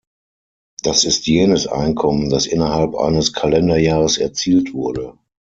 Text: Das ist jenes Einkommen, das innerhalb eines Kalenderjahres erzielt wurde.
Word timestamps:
Das 0.81 1.03
ist 1.03 1.27
jenes 1.27 1.67
Einkommen, 1.67 2.31
das 2.31 2.47
innerhalb 2.47 2.95
eines 2.95 3.33
Kalenderjahres 3.33 4.17
erzielt 4.17 4.73
wurde. 4.73 5.13